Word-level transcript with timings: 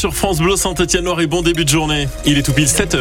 sur 0.00 0.14
France 0.14 0.38
Bleu 0.38 0.56
Saint-Étienne-Noir 0.56 1.20
et 1.20 1.26
bon 1.26 1.42
début 1.42 1.66
de 1.66 1.68
journée. 1.68 2.08
Il 2.24 2.38
est 2.38 2.42
tout 2.42 2.54
pile 2.54 2.66
7 2.66 2.96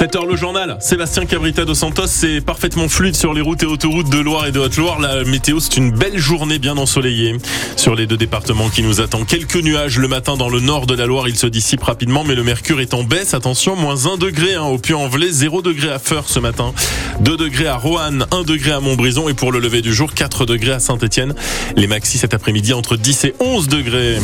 7h 0.00 0.26
le 0.26 0.34
journal, 0.34 0.78
Sébastien 0.80 1.26
Cabrita 1.26 1.66
dos 1.66 1.74
Santos, 1.74 2.06
c'est 2.06 2.40
parfaitement 2.40 2.88
fluide 2.88 3.14
sur 3.14 3.34
les 3.34 3.42
routes 3.42 3.62
et 3.64 3.66
autoroutes 3.66 4.08
de 4.08 4.18
Loire 4.18 4.46
et 4.46 4.50
de 4.50 4.58
Haute-Loire. 4.58 4.98
La 4.98 5.24
météo, 5.24 5.60
c'est 5.60 5.76
une 5.76 5.90
belle 5.90 6.16
journée 6.16 6.58
bien 6.58 6.78
ensoleillée. 6.78 7.36
Sur 7.76 7.94
les 7.94 8.06
deux 8.06 8.16
départements 8.16 8.70
qui 8.70 8.82
nous 8.82 9.02
attendent, 9.02 9.26
quelques 9.26 9.56
nuages 9.56 9.98
le 9.98 10.08
matin 10.08 10.38
dans 10.38 10.48
le 10.48 10.58
nord 10.60 10.86
de 10.86 10.94
la 10.94 11.04
Loire, 11.04 11.28
il 11.28 11.36
se 11.36 11.46
dissipe 11.46 11.82
rapidement, 11.82 12.24
mais 12.24 12.34
le 12.34 12.42
mercure 12.42 12.80
est 12.80 12.94
en 12.94 13.04
baisse. 13.04 13.34
Attention, 13.34 13.76
moins 13.76 14.06
1 14.06 14.16
degré 14.16 14.54
hein, 14.54 14.62
au 14.62 14.78
Puy-en-Velay, 14.78 15.28
0 15.28 15.60
degré 15.60 15.90
à 15.90 15.98
Feur 15.98 16.24
ce 16.30 16.38
matin, 16.38 16.72
2 17.20 17.36
degrés 17.36 17.66
à 17.66 17.76
Roanne, 17.76 18.24
1 18.30 18.44
degré 18.44 18.70
à 18.70 18.80
Montbrison 18.80 19.28
et 19.28 19.34
pour 19.34 19.52
le 19.52 19.58
lever 19.58 19.82
du 19.82 19.92
jour, 19.92 20.14
4 20.14 20.46
degrés 20.46 20.72
à 20.72 20.80
Saint-Etienne. 20.80 21.34
Les 21.76 21.86
maxis 21.86 22.16
cet 22.16 22.32
après-midi 22.32 22.72
entre 22.72 22.96
10 22.96 23.24
et 23.26 23.34
11 23.38 23.68
degrés. 23.68 24.16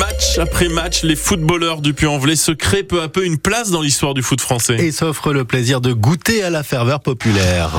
Match 0.00 0.38
après 0.38 0.68
match, 0.70 1.02
les 1.02 1.14
footballeurs 1.14 1.82
du 1.82 1.92
Puy-en-Velay 1.92 2.34
se 2.34 2.52
créent 2.52 2.82
peu 2.82 3.02
à 3.02 3.08
peu 3.08 3.26
une 3.26 3.36
place 3.36 3.70
dans 3.70 3.82
l'histoire 3.82 4.14
du 4.14 4.22
foot 4.22 4.40
français. 4.40 4.76
Et 4.76 4.92
s'offrent 4.92 5.34
le 5.34 5.44
plaisir 5.44 5.82
de 5.82 5.92
goûter 5.92 6.42
à 6.42 6.48
la 6.48 6.62
ferveur 6.62 7.00
populaire. 7.00 7.70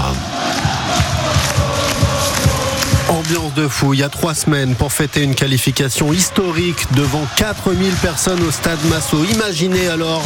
De 3.32 3.70
fou, 3.70 3.94
il 3.94 4.02
y 4.02 4.04
a 4.04 4.10
trois 4.10 4.34
semaines 4.34 4.76
pour 4.76 4.92
fêter 4.92 5.24
une 5.24 5.36
qualification 5.36 6.12
historique 6.12 6.86
devant 6.98 7.26
4000 7.38 7.90
personnes 8.02 8.44
au 8.44 8.52
stade 8.52 8.78
Massot. 8.90 9.24
Imaginez 9.24 9.88
alors 9.88 10.22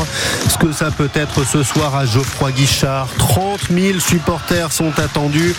ce 0.50 0.58
que 0.58 0.72
ça 0.72 0.90
peut 0.90 1.12
être 1.14 1.46
ce 1.46 1.62
soir 1.62 1.96
à 1.96 2.08
Geoffroy 2.08 2.52
Guichard. 2.52 3.08
30 3.20 3.70
000 3.72 4.00
supporters 4.00 4.72
sont 4.72 4.98
attendus 4.98 5.54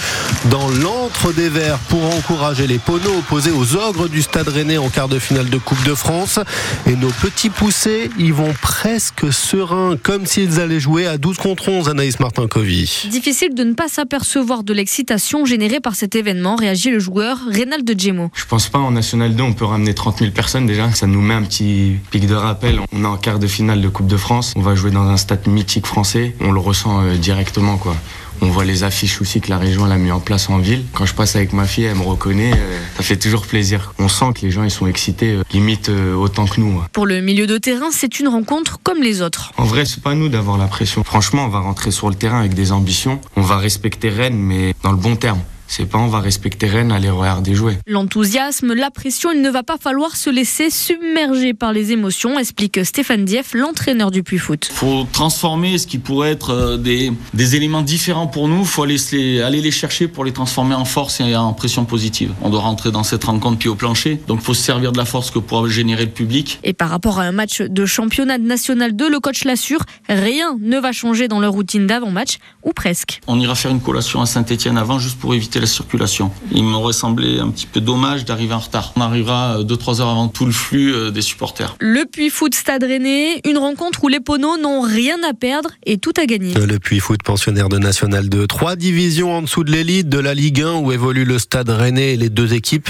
dans 0.50 0.68
l'antre 0.68 1.32
des 1.32 1.48
Verts 1.48 1.78
pour 1.88 2.04
encourager 2.16 2.66
les 2.66 2.78
poneaux 2.78 3.18
opposés 3.18 3.52
aux 3.52 3.76
ogres 3.76 4.08
du 4.08 4.22
stade 4.22 4.48
rennais 4.48 4.78
en 4.78 4.88
quart 4.88 5.08
de 5.08 5.20
finale 5.20 5.48
de 5.48 5.58
Coupe 5.58 5.84
de 5.84 5.94
France. 5.94 6.40
Et 6.88 6.96
nos 6.96 7.10
petits 7.10 7.50
poussés 7.50 8.10
y 8.18 8.32
vont 8.32 8.54
presque 8.60 9.32
sereins, 9.32 9.96
comme 10.02 10.26
s'ils 10.26 10.58
allaient 10.60 10.80
jouer 10.80 11.06
à 11.06 11.16
12 11.16 11.36
contre 11.36 11.68
11, 11.68 11.90
Anaïs 11.90 12.18
Martin-Covy. 12.18 13.06
Difficile 13.08 13.54
de 13.54 13.62
ne 13.62 13.74
pas 13.74 13.86
s'apercevoir 13.86 14.64
de 14.64 14.72
l'excitation 14.72 15.44
générée 15.44 15.78
par 15.78 15.94
cet 15.94 16.16
événement, 16.16 16.56
réagit 16.56 16.90
le 16.90 16.98
joueur 16.98 17.35
Reynald 17.50 17.98
Gemo. 17.98 18.30
Je 18.34 18.44
pense 18.44 18.68
pas 18.68 18.78
en 18.78 18.90
National 18.90 19.34
2 19.34 19.42
on 19.42 19.52
peut 19.52 19.64
ramener 19.64 19.94
30 19.94 20.18
000 20.18 20.30
personnes 20.30 20.66
déjà. 20.66 20.90
Ça 20.92 21.06
nous 21.06 21.20
met 21.20 21.34
un 21.34 21.42
petit 21.42 21.96
pic 22.10 22.26
de 22.26 22.34
rappel. 22.34 22.80
On 22.92 23.04
est 23.04 23.06
en 23.06 23.16
quart 23.16 23.38
de 23.38 23.46
finale 23.46 23.80
de 23.80 23.88
Coupe 23.88 24.06
de 24.06 24.16
France. 24.16 24.52
On 24.56 24.62
va 24.62 24.74
jouer 24.74 24.90
dans 24.90 25.08
un 25.08 25.16
stade 25.16 25.46
mythique 25.46 25.86
français. 25.86 26.34
On 26.40 26.52
le 26.52 26.60
ressent 26.60 27.02
euh, 27.02 27.16
directement 27.16 27.76
quoi. 27.76 27.96
On 28.42 28.48
voit 28.48 28.64
les 28.64 28.84
affiches 28.84 29.22
aussi 29.22 29.40
que 29.40 29.48
la 29.48 29.56
région 29.56 29.84
a 29.86 29.96
mis 29.96 30.10
en 30.10 30.20
place 30.20 30.50
en 30.50 30.58
ville. 30.58 30.84
Quand 30.92 31.06
je 31.06 31.14
passe 31.14 31.36
avec 31.36 31.54
ma 31.54 31.64
fille, 31.64 31.84
elle 31.84 31.96
me 31.96 32.02
reconnaît. 32.02 32.52
Euh, 32.52 32.78
ça 32.96 33.02
fait 33.02 33.16
toujours 33.16 33.46
plaisir. 33.46 33.94
On 33.98 34.08
sent 34.08 34.26
que 34.34 34.42
les 34.42 34.50
gens 34.50 34.62
ils 34.62 34.70
sont 34.70 34.86
excités, 34.86 35.36
euh, 35.36 35.42
limite 35.52 35.88
autant 35.88 36.46
que 36.46 36.60
nous. 36.60 36.82
Pour 36.92 37.06
le 37.06 37.22
milieu 37.22 37.46
de 37.46 37.56
terrain, 37.56 37.90
c'est 37.90 38.20
une 38.20 38.28
rencontre 38.28 38.78
comme 38.82 39.02
les 39.02 39.22
autres. 39.22 39.52
En 39.56 39.64
vrai, 39.64 39.86
c'est 39.86 40.02
pas 40.02 40.14
nous 40.14 40.28
d'avoir 40.28 40.58
la 40.58 40.66
pression. 40.66 41.02
Franchement, 41.02 41.46
on 41.46 41.48
va 41.48 41.60
rentrer 41.60 41.90
sur 41.90 42.10
le 42.10 42.14
terrain 42.14 42.40
avec 42.40 42.54
des 42.54 42.72
ambitions. 42.72 43.20
On 43.36 43.42
va 43.42 43.56
respecter 43.56 44.10
Rennes, 44.10 44.36
mais 44.36 44.74
dans 44.82 44.90
le 44.90 44.98
bon 44.98 45.16
terme. 45.16 45.40
C'est 45.68 45.86
pas 45.86 45.98
on 45.98 46.06
va 46.08 46.20
respecter 46.20 46.66
Rennes, 46.66 46.92
aller 46.92 47.10
regarder 47.10 47.54
jouer. 47.54 47.78
L'enthousiasme, 47.86 48.72
la 48.72 48.90
pression, 48.90 49.30
il 49.32 49.42
ne 49.42 49.50
va 49.50 49.62
pas 49.62 49.76
falloir 49.78 50.16
se 50.16 50.30
laisser 50.30 50.70
submerger 50.70 51.54
par 51.54 51.72
les 51.72 51.92
émotions, 51.92 52.38
explique 52.38 52.84
Stéphane 52.84 53.24
Dieff, 53.24 53.54
l'entraîneur 53.54 54.10
du 54.10 54.22
Puy 54.22 54.38
Foot. 54.38 54.68
Faut 54.72 55.06
transformer 55.12 55.78
ce 55.78 55.86
qui 55.86 55.98
pourrait 55.98 56.30
être 56.30 56.50
euh, 56.50 56.76
des, 56.76 57.12
des 57.34 57.56
éléments 57.56 57.82
différents 57.82 58.26
pour 58.26 58.48
nous, 58.48 58.64
faut 58.64 58.84
aller 58.84 58.96
les, 59.12 59.42
aller 59.42 59.60
les 59.60 59.70
chercher 59.70 60.08
pour 60.08 60.24
les 60.24 60.32
transformer 60.32 60.74
en 60.74 60.84
force 60.84 61.20
et 61.20 61.34
en 61.36 61.52
pression 61.52 61.84
positive. 61.84 62.32
On 62.42 62.50
doit 62.50 62.60
rentrer 62.60 62.90
dans 62.90 63.02
cette 63.02 63.24
rencontre 63.24 63.58
pied 63.58 63.70
au 63.70 63.74
plancher, 63.74 64.20
donc 64.28 64.40
faut 64.40 64.54
se 64.54 64.62
servir 64.62 64.92
de 64.92 64.98
la 64.98 65.04
force 65.04 65.30
que 65.30 65.38
pourra 65.38 65.68
générer 65.68 66.04
le 66.04 66.10
public. 66.10 66.60
Et 66.62 66.72
par 66.72 66.90
rapport 66.90 67.18
à 67.18 67.24
un 67.24 67.32
match 67.32 67.60
de 67.60 67.86
championnat 67.86 68.38
national 68.38 68.94
2, 68.94 69.10
le 69.10 69.20
coach 69.20 69.44
l'assure, 69.44 69.80
rien 70.08 70.56
ne 70.60 70.78
va 70.78 70.92
changer 70.92 71.28
dans 71.28 71.40
leur 71.40 71.52
routine 71.52 71.86
d'avant-match, 71.86 72.38
ou 72.62 72.72
presque. 72.72 73.20
On 73.26 73.38
ira 73.40 73.54
faire 73.54 73.70
une 73.70 73.80
collation 73.80 74.20
à 74.20 74.26
Saint-Etienne 74.26 74.78
avant 74.78 74.98
juste 74.98 75.18
pour 75.18 75.34
éviter 75.34 75.55
la 75.60 75.66
circulation. 75.66 76.30
Il 76.52 76.64
m'aurait 76.64 76.92
semblé 76.92 77.38
un 77.38 77.50
petit 77.50 77.66
peu 77.66 77.80
dommage 77.80 78.24
d'arriver 78.24 78.54
en 78.54 78.58
retard. 78.58 78.92
On 78.96 79.00
arrivera 79.00 79.62
2-3 79.62 80.00
heures 80.00 80.08
avant 80.08 80.28
tout 80.28 80.46
le 80.46 80.52
flux 80.52 80.94
euh, 80.94 81.10
des 81.10 81.22
supporters. 81.22 81.76
Le 81.80 82.04
Puy 82.04 82.30
Foot 82.30 82.54
Stade 82.54 82.84
Rennais, 82.84 83.40
une 83.44 83.58
rencontre 83.58 84.04
où 84.04 84.08
les 84.08 84.20
Poneaux 84.20 84.56
n'ont 84.56 84.80
rien 84.80 85.16
à 85.28 85.34
perdre 85.34 85.70
et 85.84 85.98
tout 85.98 86.12
à 86.20 86.26
gagner. 86.26 86.54
Le 86.54 86.78
Puy 86.78 87.00
Foot 87.00 87.22
pensionnaire 87.22 87.68
de 87.68 87.78
National 87.78 88.28
2, 88.28 88.46
trois 88.46 88.76
divisions 88.76 89.32
en 89.34 89.42
dessous 89.42 89.64
de 89.64 89.72
l'élite 89.72 90.08
de 90.08 90.18
la 90.18 90.34
Ligue 90.34 90.62
1 90.62 90.76
où 90.76 90.92
évolue 90.92 91.24
le 91.24 91.38
Stade 91.38 91.70
Rennais 91.70 92.14
et 92.14 92.16
les 92.16 92.30
deux 92.30 92.54
équipes 92.54 92.88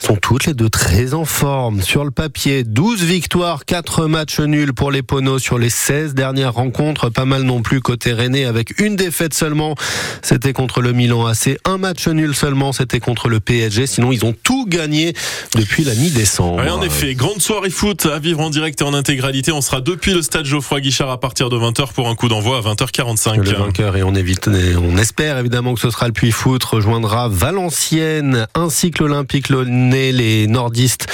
sont 0.00 0.16
toutes 0.16 0.46
les 0.46 0.54
deux 0.54 0.68
très 0.68 1.14
en 1.14 1.24
forme. 1.24 1.82
Sur 1.82 2.04
le 2.04 2.10
papier, 2.10 2.64
12 2.64 3.02
victoires, 3.02 3.64
4 3.64 4.06
matchs 4.06 4.40
nuls 4.40 4.72
pour 4.72 4.90
les 4.90 5.02
Poneaux 5.02 5.38
sur 5.38 5.58
les 5.58 5.70
16 5.70 6.14
dernières 6.14 6.54
rencontres. 6.54 7.10
Pas 7.10 7.24
mal 7.24 7.42
non 7.42 7.62
plus 7.62 7.80
côté 7.80 8.12
Rennais 8.12 8.44
avec 8.44 8.80
une 8.80 8.96
défaite 8.96 9.34
seulement. 9.34 9.74
C'était 10.22 10.52
contre 10.52 10.80
le 10.80 10.92
Milan 10.92 11.26
AC. 11.26 11.58
Un 11.64 11.78
match 11.78 12.08
nul 12.08 12.34
seulement, 12.34 12.72
c'était 12.72 13.00
contre 13.00 13.28
le 13.28 13.40
PSG. 13.40 13.86
Sinon, 13.86 14.12
ils 14.12 14.24
ont 14.24 14.34
tout 14.42 14.66
gagné 14.66 15.14
depuis 15.54 15.84
la 15.84 15.94
mi-décembre. 15.94 16.62
en 16.70 16.82
effet, 16.82 17.14
grande 17.14 17.40
soirée 17.40 17.70
foot 17.70 18.06
à 18.06 18.18
vivre 18.18 18.40
en 18.40 18.50
direct 18.50 18.80
et 18.80 18.84
en 18.84 18.94
intégralité. 18.94 19.52
On 19.52 19.60
sera 19.60 19.80
depuis 19.80 20.12
le 20.12 20.22
stade 20.22 20.44
Geoffroy 20.46 20.80
Guichard 20.80 21.10
à 21.10 21.20
partir 21.20 21.48
de 21.48 21.56
20h 21.56 21.92
pour 21.92 22.08
un 22.08 22.14
coup 22.14 22.28
d'envoi 22.28 22.58
à 22.58 22.60
20h45. 22.60 23.36
Le 23.36 23.50
vainqueur 23.52 23.96
et 23.96 24.02
on, 24.02 24.14
évite, 24.14 24.48
on 24.48 24.96
espère 24.96 25.38
évidemment 25.38 25.74
que 25.74 25.80
ce 25.80 25.90
sera 25.90 26.06
le 26.06 26.12
Puy 26.12 26.30
Foot 26.30 26.62
rejoindra 26.64 27.28
Valenciennes 27.28 28.46
ainsi 28.54 28.90
que 28.90 29.02
l'Olympique 29.02 29.48
Lyonnais. 29.48 29.93
Les 29.94 30.48
nordistes 30.48 31.06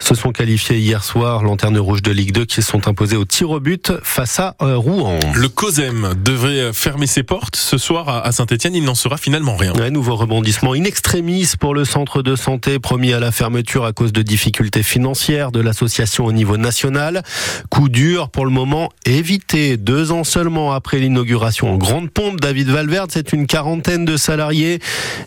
se 0.00 0.14
sont 0.14 0.30
qualifiés 0.30 0.78
hier 0.78 1.02
soir, 1.02 1.42
lanterne 1.42 1.76
rouge 1.76 2.02
de 2.02 2.12
Ligue 2.12 2.32
2 2.32 2.44
qui 2.44 2.56
se 2.56 2.62
sont 2.62 2.86
imposés 2.86 3.16
au 3.16 3.24
tir 3.24 3.50
au 3.50 3.58
but 3.58 3.92
face 4.04 4.38
à 4.38 4.54
euh, 4.62 4.76
Rouen. 4.76 5.18
Le 5.34 5.48
COSEM 5.48 6.14
devrait 6.24 6.72
fermer 6.72 7.08
ses 7.08 7.24
portes 7.24 7.56
ce 7.56 7.78
soir 7.78 8.08
à 8.08 8.30
Saint-Etienne. 8.30 8.76
Il 8.76 8.84
n'en 8.84 8.94
sera 8.94 9.16
finalement 9.16 9.56
rien. 9.56 9.72
Un 9.80 9.90
nouveau 9.90 10.14
rebondissement 10.14 10.74
in 10.74 10.84
extremis 10.84 11.52
pour 11.58 11.74
le 11.74 11.84
centre 11.84 12.22
de 12.22 12.36
santé 12.36 12.78
promis 12.78 13.12
à 13.12 13.18
la 13.18 13.32
fermeture 13.32 13.84
à 13.84 13.92
cause 13.92 14.12
de 14.12 14.22
difficultés 14.22 14.84
financières 14.84 15.50
de 15.50 15.60
l'association 15.60 16.24
au 16.24 16.32
niveau 16.32 16.56
national. 16.56 17.22
Coup 17.70 17.88
dur 17.88 18.30
pour 18.30 18.44
le 18.44 18.52
moment 18.52 18.90
évité. 19.04 19.76
Deux 19.76 20.12
ans 20.12 20.22
seulement 20.22 20.72
après 20.72 20.98
l'inauguration 20.98 21.72
en 21.72 21.76
grande 21.76 22.10
pompe, 22.10 22.40
David 22.40 22.68
Valverde, 22.68 23.10
c'est 23.12 23.32
une 23.32 23.46
quarantaine 23.46 24.04
de 24.04 24.16
salariés 24.16 24.78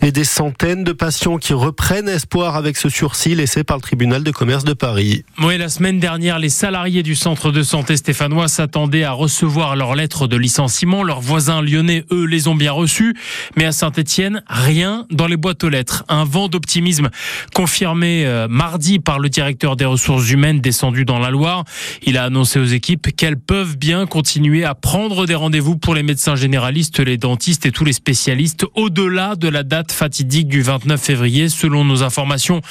et 0.01 0.11
des 0.11 0.23
centaines 0.23 0.83
de 0.83 0.93
patients 0.93 1.37
qui 1.37 1.53
reprennent 1.53 2.09
espoir 2.09 2.55
avec 2.55 2.77
ce 2.77 2.89
sursis 2.91 3.35
laissé 3.35 3.63
par 3.63 3.77
le 3.77 3.81
tribunal 3.81 4.23
de 4.23 4.31
commerce 4.31 4.63
de 4.63 4.73
Paris. 4.73 5.23
Oui, 5.41 5.57
la 5.57 5.69
semaine 5.69 5.99
dernière, 5.99 6.37
les 6.37 6.49
salariés 6.49 7.03
du 7.03 7.15
centre 7.15 7.51
de 7.51 7.63
santé 7.63 7.97
stéphanois 7.97 8.47
s'attendaient 8.47 9.03
à 9.03 9.11
recevoir 9.11 9.75
leur 9.75 9.95
lettre 9.95 10.27
de 10.27 10.37
licenciement. 10.37 11.03
Leurs 11.03 11.21
voisins 11.21 11.61
lyonnais, 11.61 12.05
eux, 12.11 12.25
les 12.25 12.47
ont 12.47 12.55
bien 12.55 12.71
reçus. 12.71 13.15
Mais 13.55 13.65
à 13.65 13.71
Saint-Etienne, 13.71 14.43
rien 14.47 15.05
dans 15.09 15.27
les 15.27 15.37
boîtes 15.37 15.63
aux 15.63 15.69
lettres. 15.69 16.03
Un 16.09 16.25
vent 16.25 16.47
d'optimisme 16.47 17.09
confirmé 17.53 18.25
euh, 18.25 18.47
mardi 18.47 18.99
par 18.99 19.19
le 19.19 19.29
directeur 19.29 19.75
des 19.75 19.85
ressources 19.85 20.29
humaines 20.29 20.59
descendu 20.59 21.05
dans 21.05 21.19
la 21.19 21.29
Loire. 21.29 21.63
Il 22.03 22.17
a 22.17 22.25
annoncé 22.25 22.59
aux 22.59 22.65
équipes 22.65 23.15
qu'elles 23.15 23.39
peuvent 23.39 23.77
bien 23.77 24.05
continuer 24.05 24.65
à 24.65 24.75
prendre 24.75 25.25
des 25.25 25.35
rendez-vous 25.35 25.77
pour 25.77 25.95
les 25.95 26.03
médecins 26.03 26.35
généralistes, 26.35 26.99
les 26.99 27.17
dentistes 27.17 27.65
et 27.65 27.71
tous 27.71 27.85
les 27.85 27.93
spécialistes 27.93 28.65
au-delà 28.75 29.35
de 29.35 29.47
la 29.47 29.63
date 29.63 29.91
fatidique 29.91 30.47
du 30.47 30.61
29 30.61 31.01
février. 31.01 31.49
Selon 31.49 31.85
nos 31.85 32.03
informations, 32.03 32.61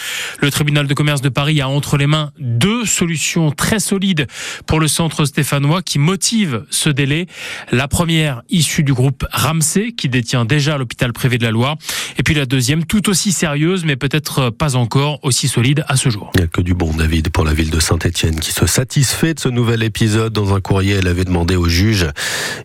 le 0.40 0.50
tribunal 0.50 0.86
de 0.86 0.94
commerce 0.94 1.20
de 1.20 1.28
Paris 1.28 1.60
a 1.60 1.68
entre 1.68 1.96
les 1.96 2.06
mains 2.06 2.32
deux 2.38 2.84
solutions 2.84 3.50
très 3.50 3.80
solides 3.80 4.26
pour 4.66 4.80
le 4.80 4.88
centre 4.88 5.24
stéphanois 5.24 5.82
qui 5.82 5.98
motivent 5.98 6.64
ce 6.70 6.90
délai. 6.90 7.26
La 7.72 7.88
première, 7.88 8.42
issue 8.48 8.82
du 8.82 8.92
groupe 8.92 9.24
Ramsey, 9.32 9.92
qui 9.92 10.08
détient 10.08 10.44
déjà 10.44 10.78
l'hôpital 10.78 11.12
privé 11.12 11.38
de 11.38 11.44
la 11.44 11.50
Loire. 11.50 11.76
Et 12.18 12.22
puis 12.22 12.34
la 12.34 12.46
deuxième, 12.46 12.84
tout 12.84 13.08
aussi 13.08 13.32
sérieuse, 13.32 13.84
mais 13.84 13.96
peut-être 13.96 14.50
pas 14.50 14.76
encore 14.76 15.18
aussi 15.22 15.48
solide 15.48 15.84
à 15.88 15.96
ce 15.96 16.08
jour. 16.10 16.30
Il 16.34 16.40
n'y 16.40 16.44
a 16.44 16.48
que 16.48 16.60
du 16.60 16.74
bon, 16.74 16.92
David, 16.92 17.30
pour 17.30 17.44
la 17.44 17.52
ville 17.52 17.70
de 17.70 17.80
Saint-Etienne, 17.80 18.40
qui 18.40 18.52
se 18.52 18.66
satisfait 18.66 19.34
de 19.34 19.40
ce 19.40 19.48
nouvel 19.48 19.82
épisode. 19.82 20.32
Dans 20.32 20.54
un 20.54 20.60
courrier, 20.60 20.94
elle 20.94 21.06
avait 21.06 21.24
demandé 21.24 21.56
aux 21.56 21.68
juges 21.68 22.06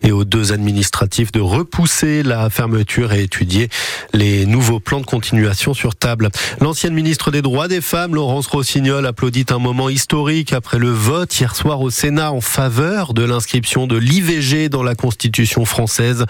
et 0.02 0.12
aux 0.12 0.24
deux 0.24 0.52
administratifs 0.52 1.32
de 1.32 1.40
repousser 1.40 2.22
la 2.22 2.50
fermeture 2.50 3.12
et 3.12 3.22
étudier 3.22 3.68
les 4.12 4.46
nouveaux 4.46 4.80
plans 4.80 5.00
de 5.00 5.06
continuation 5.06 5.74
sur 5.74 5.94
table. 5.94 6.30
L'ancienne 6.60 6.94
ministre 6.94 7.30
des 7.30 7.35
des 7.36 7.42
droits 7.42 7.68
des 7.68 7.82
femmes, 7.82 8.14
Laurence 8.14 8.46
Rossignol 8.46 9.04
applaudit 9.04 9.44
un 9.50 9.58
moment 9.58 9.90
historique 9.90 10.54
après 10.54 10.78
le 10.78 10.88
vote 10.88 11.38
hier 11.38 11.54
soir 11.54 11.82
au 11.82 11.90
Sénat 11.90 12.32
en 12.32 12.40
faveur 12.40 13.12
de 13.12 13.24
l'inscription 13.24 13.86
de 13.86 13.98
l'IVG 13.98 14.70
dans 14.70 14.82
la 14.82 14.94
Constitution 14.94 15.66
française. 15.66 16.24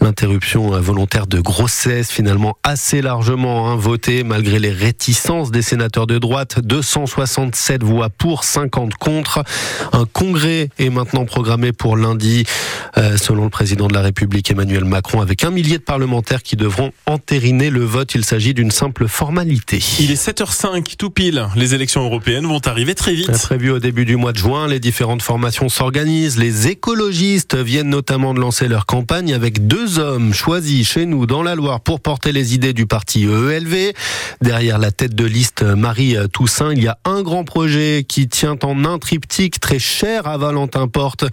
L'interruption 0.00 0.70
volontaire 0.80 1.28
de 1.28 1.38
grossesse 1.38 2.10
finalement 2.10 2.56
assez 2.64 3.02
largement 3.02 3.70
hein, 3.70 3.76
votée 3.76 4.24
malgré 4.24 4.58
les 4.58 4.72
réticences 4.72 5.52
des 5.52 5.62
sénateurs 5.62 6.08
de 6.08 6.18
droite. 6.18 6.58
267 6.60 7.84
voix 7.84 8.08
pour, 8.08 8.42
50 8.42 8.94
contre. 8.94 9.44
Un 9.92 10.06
congrès 10.06 10.70
est 10.80 10.90
maintenant 10.90 11.24
programmé 11.24 11.70
pour 11.70 11.96
lundi, 11.96 12.42
euh, 12.96 13.16
selon 13.16 13.44
le 13.44 13.50
président 13.50 13.86
de 13.86 13.94
la 13.94 14.00
République 14.00 14.50
Emmanuel 14.50 14.84
Macron, 14.84 15.20
avec 15.20 15.44
un 15.44 15.52
millier 15.52 15.78
de 15.78 15.84
parlementaires 15.84 16.42
qui 16.42 16.56
devront 16.56 16.90
entériner 17.06 17.70
le 17.70 17.84
vote. 17.84 18.16
Il 18.16 18.24
s'agit 18.24 18.54
d'une 18.54 18.72
simple 18.72 19.06
formalité. 19.06 19.80
Il 20.00 20.10
est 20.10 20.16
7h05, 20.48 20.96
tout 20.96 21.10
pile. 21.10 21.46
Les 21.56 21.74
élections 21.74 22.02
européennes 22.02 22.46
vont 22.46 22.60
arriver 22.64 22.94
très 22.94 23.12
vite. 23.12 23.30
Prévu 23.30 23.70
au 23.70 23.78
début 23.78 24.04
du 24.04 24.16
mois 24.16 24.32
de 24.32 24.38
juin, 24.38 24.66
les 24.66 24.80
différentes 24.80 25.22
formations 25.22 25.68
s'organisent. 25.68 26.38
Les 26.38 26.68
écologistes 26.68 27.56
viennent 27.56 27.90
notamment 27.90 28.34
de 28.34 28.40
lancer 28.40 28.68
leur 28.68 28.86
campagne 28.86 29.34
avec 29.34 29.66
deux 29.66 29.98
hommes 29.98 30.32
choisis 30.32 30.88
chez 30.88 31.06
nous 31.06 31.26
dans 31.26 31.42
la 31.42 31.54
Loire 31.54 31.80
pour 31.80 32.00
porter 32.00 32.32
les 32.32 32.54
idées 32.54 32.72
du 32.72 32.86
parti 32.86 33.24
EELV. 33.24 33.92
Derrière 34.40 34.78
la 34.78 34.90
tête 34.90 35.14
de 35.14 35.24
liste 35.24 35.62
Marie 35.62 36.16
Toussaint, 36.32 36.72
il 36.72 36.82
y 36.82 36.88
a 36.88 36.98
un 37.04 37.22
grand 37.22 37.44
projet 37.44 38.04
qui 38.08 38.28
tient 38.28 38.56
en 38.62 38.84
un 38.84 38.98
triptyque 38.98 39.60
très 39.60 39.78
cher 39.78 40.26
à 40.26 40.38
Valentin 40.38 40.88
Porte, 40.88 41.24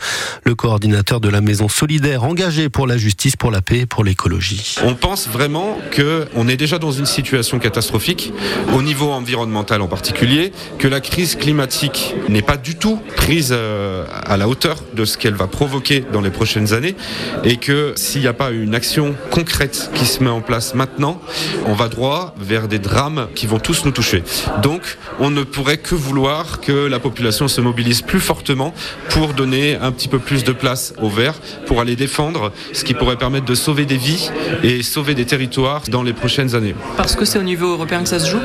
le 0.43 0.55
coordinateur 0.55 1.19
de 1.19 1.29
la 1.29 1.41
maison 1.41 1.69
solidaire 1.69 2.23
engagée 2.23 2.69
pour 2.69 2.87
la 2.87 2.97
justice, 2.97 3.35
pour 3.35 3.51
la 3.51 3.61
paix 3.61 3.79
et 3.79 3.85
pour 3.85 4.03
l'écologie. 4.03 4.75
On 4.83 4.95
pense 4.95 5.27
vraiment 5.27 5.77
qu'on 5.95 6.47
est 6.47 6.57
déjà 6.57 6.79
dans 6.79 6.91
une 6.91 7.05
situation 7.05 7.59
catastrophique, 7.59 8.33
au 8.73 8.81
niveau 8.81 9.04
environnemental 9.13 9.81
en 9.81 9.87
particulier, 9.87 10.51
que 10.79 10.87
la 10.87 11.01
crise 11.01 11.35
climatique 11.35 12.15
n'est 12.29 12.41
pas 12.41 12.57
du 12.57 12.75
tout 12.75 12.99
prise 13.15 13.49
euh, 13.51 14.05
à 14.25 14.37
la 14.37 14.47
hauteur 14.47 14.77
de 14.93 15.05
ce 15.05 15.17
qu'elle 15.17 15.35
va 15.35 15.47
provoquer 15.47 16.03
dans 16.11 16.21
les 16.21 16.29
prochaines 16.29 16.73
années, 16.73 16.95
et 17.43 17.57
que 17.57 17.93
s'il 17.95 18.21
n'y 18.21 18.27
a 18.27 18.33
pas 18.33 18.51
une 18.51 18.75
action 18.75 19.15
concrète 19.31 19.91
qui 19.93 20.05
se 20.05 20.23
met 20.23 20.29
en 20.29 20.41
place 20.41 20.75
maintenant, 20.75 21.21
on 21.65 21.73
va 21.73 21.87
droit 21.87 22.35
vers 22.39 22.67
des 22.67 22.79
drames 22.79 23.27
qui 23.35 23.47
vont 23.47 23.59
tous 23.59 23.85
nous 23.85 23.91
toucher. 23.91 24.23
Donc, 24.61 24.97
on 25.19 25.29
ne 25.29 25.43
pourrait 25.43 25.77
que 25.77 25.95
vouloir 25.95 26.61
que 26.61 26.87
la 26.87 26.99
population 26.99 27.47
se 27.47 27.61
mobilise 27.61 28.01
plus 28.01 28.19
fortement 28.19 28.73
pour 29.09 29.33
donner 29.33 29.75
un 29.75 29.91
petit 29.91 30.07
peu 30.07 30.19
plus 30.19 30.43
de 30.43 30.51
place 30.51 30.93
au 31.01 31.09
vert, 31.09 31.35
pour 31.65 31.81
aller 31.81 31.95
défendre 31.95 32.51
ce 32.73 32.83
qui 32.83 32.93
pourrait 32.93 33.17
permettre 33.17 33.45
de 33.45 33.55
sauver 33.55 33.85
des 33.85 33.97
vies 33.97 34.29
et 34.63 34.83
sauver 34.83 35.15
des 35.15 35.25
territoires 35.25 35.81
dans 35.89 36.03
les 36.03 36.13
prochaines 36.13 36.55
années. 36.55 36.75
Parce 36.97 37.15
que 37.15 37.25
c'est 37.25 37.39
au 37.39 37.43
niveau 37.43 37.71
européen 37.73 38.03
que 38.03 38.09
ça 38.09 38.19
se 38.19 38.29
joue? 38.31 38.39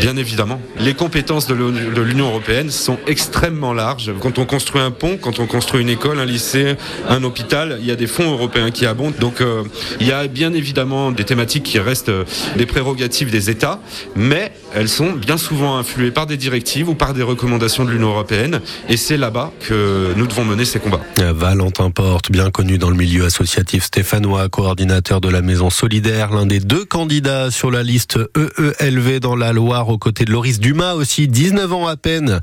Bien 0.00 0.16
évidemment. 0.16 0.60
Les 0.78 0.94
compétences 0.94 1.46
de 1.46 1.54
l'Union 2.02 2.28
européenne 2.28 2.70
sont 2.70 2.98
extrêmement 3.06 3.72
larges. 3.72 4.12
Quand 4.20 4.38
on 4.38 4.46
construit 4.46 4.80
un 4.80 4.90
pont, 4.90 5.18
quand 5.20 5.38
on 5.38 5.46
construit 5.46 5.82
une 5.82 5.88
école, 5.88 6.18
un 6.18 6.24
lycée, 6.24 6.76
un 7.08 7.22
hôpital, 7.24 7.78
il 7.80 7.86
y 7.86 7.90
a 7.90 7.96
des 7.96 8.06
fonds 8.06 8.30
européens 8.30 8.70
qui 8.70 8.86
abondent. 8.86 9.16
Donc 9.18 9.40
euh, 9.40 9.62
il 10.00 10.06
y 10.06 10.12
a 10.12 10.26
bien 10.26 10.52
évidemment 10.52 11.12
des 11.12 11.24
thématiques 11.24 11.64
qui 11.64 11.78
restent 11.78 12.08
euh, 12.08 12.24
des 12.56 12.66
prérogatives 12.66 13.30
des 13.30 13.50
États, 13.50 13.80
mais 14.14 14.52
elles 14.76 14.90
sont 14.90 15.12
bien 15.12 15.38
souvent 15.38 15.78
influées 15.78 16.10
par 16.10 16.26
des 16.26 16.36
directives 16.36 16.90
ou 16.90 16.94
par 16.94 17.14
des 17.14 17.22
recommandations 17.22 17.86
de 17.86 17.90
l'Union 17.90 18.10
européenne. 18.10 18.60
Et 18.90 18.98
c'est 18.98 19.16
là-bas 19.16 19.50
que 19.66 20.12
nous 20.16 20.26
devons 20.26 20.44
mener 20.44 20.66
ces 20.66 20.78
combats. 20.78 21.00
Valentin 21.16 21.90
Porte, 21.90 22.30
bien 22.30 22.50
connu 22.50 22.76
dans 22.76 22.90
le 22.90 22.96
milieu 22.96 23.24
associatif 23.24 23.84
stéphanois, 23.84 24.50
coordinateur 24.50 25.22
de 25.22 25.30
la 25.30 25.40
Maison 25.40 25.70
Solidaire, 25.70 26.30
l'un 26.30 26.44
des 26.44 26.60
deux 26.60 26.84
candidats 26.84 27.50
sur 27.50 27.70
la 27.70 27.82
liste 27.82 28.18
EELV 28.36 29.18
dans 29.20 29.34
la 29.34 29.54
Loire, 29.54 29.88
aux 29.88 29.96
côtés 29.96 30.26
de 30.26 30.32
Loris 30.32 30.60
Dumas 30.60 30.92
aussi, 30.92 31.26
19 31.26 31.72
ans 31.72 31.86
à 31.86 31.96
peine, 31.96 32.40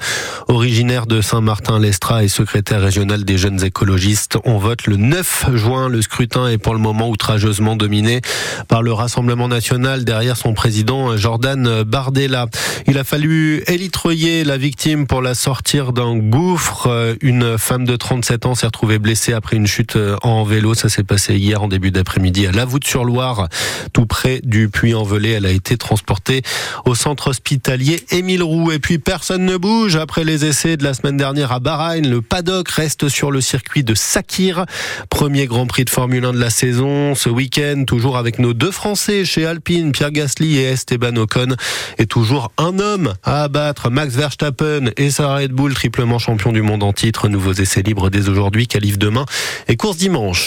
originaire 0.47 1.06
de 1.06 1.21
Saint-Martin-Lestra 1.21 2.24
et 2.24 2.30
secrétaire 2.30 2.81
régional 2.81 3.25
des 3.25 3.38
jeunes 3.38 3.63
écologistes. 3.63 4.39
On 4.44 4.57
vote 4.57 4.88
le 4.88 4.95
9 4.95 5.51
juin. 5.53 5.88
Le 5.88 6.01
scrutin 6.01 6.47
est 6.47 6.57
pour 6.57 6.74
le 6.74 6.80
moment 6.80 7.09
outrageusement 7.09 7.75
dominé 7.75 8.21
par 8.68 8.81
le 8.81 8.91
Rassemblement 8.91 9.47
national 9.47 10.03
derrière 10.03 10.35
son 10.35 10.56
président 10.56 11.15
Jordan 11.15 11.83
Il 12.88 12.98
a 12.98 13.04
fallu 13.04 13.64
élitreuiller 13.68 14.44
la 14.44 14.58
victime 14.58 15.08
pour 15.08 15.22
la 15.22 15.36
sortir 15.36 15.94
d'un 15.94 16.18
gouffre. 16.18 17.16
Une 17.22 17.58
femme 17.58 17.86
de 17.86 17.96
37 17.96 18.46
ans 18.46 18.56
s'est 18.56 18.66
retrouvée 18.66 19.00
blessée 19.00 19.34
après 19.34 19.56
une 19.56 19.68
chute 19.68 19.98
en 20.22 20.44
vélo. 20.44 20.74
Ça 20.74 20.90
s'est 20.90 21.04
passé 21.04 21.36
hier 21.36 21.62
en 21.62 21.68
début 21.68 21.92
d'après-midi 21.92 22.48
à 22.48 22.52
Lavoute-sur-Loire, 22.52 23.48
tout 23.94 24.06
près 24.06 24.42
du 24.44 24.70
Puy-en-Velay. 24.70 25.31
Elle 25.31 25.46
a 25.46 25.52
été 25.52 25.78
transportée 25.78 26.42
au 26.86 26.96
centre 26.96 27.28
hospitalier 27.30 28.04
Émile 28.12 28.44
Roux. 28.44 28.72
Et 28.72 28.80
puis 28.80 29.00
personne 29.00 29.46
ne 29.46 29.58
bouge 29.58 29.96
après 29.96 30.24
les 30.24 30.46
essais 30.46 30.78
de 30.78 30.84
la 30.84 30.94
semaine 30.94 31.18
dernière 31.18 31.52
à 31.52 31.60
Bahreïn. 31.60 32.10
Le 32.10 32.22
paddock 32.22 32.69
reste 32.69 33.10
sur 33.10 33.31
le 33.31 33.42
circuit 33.42 33.84
de 33.84 33.96
Sakir. 33.96 34.66
Premier 35.10 35.46
Grand 35.46 35.68
Prix 35.68 35.86
de 35.86 35.90
Formule 35.90 36.26
1 36.26 36.34
de 36.34 36.40
la 36.40 36.50
saison. 36.50 37.16
Ce 37.16 37.30
week-end, 37.30 37.84
toujours 37.86 38.18
avec 38.18 38.40
nos 38.40 38.54
deux 38.54 38.72
Français 38.72 39.26
chez 39.26 39.46
Alpine, 39.46 39.92
Pierre 39.92 40.12
Gasly 40.12 40.58
et 40.58 40.64
Esteban 40.64 41.16
Ocon. 41.16 41.56
Toujours 42.08 42.52
un 42.58 42.80
homme 42.80 43.14
à 43.24 43.44
abattre, 43.44 43.90
Max 43.90 44.16
Verstappen 44.16 44.92
et 44.98 45.10
sa 45.10 45.36
Red 45.36 45.52
Bull, 45.52 45.74
triplement 45.74 46.20
champion 46.20 46.52
du 46.52 46.62
monde 46.62 46.84
en 46.84 46.94
titre. 46.94 47.28
Nouveaux 47.28 47.54
essais 47.54 47.82
libres 47.82 48.10
dès 48.10 48.30
aujourd'hui, 48.30 48.68
qualif 48.68 48.98
demain 48.98 49.26
et 49.68 49.78
course 49.78 49.98
dimanche. 49.98 50.42